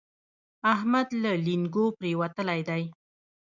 [0.73, 2.83] احمد له لېنګو پرېوتلی دی.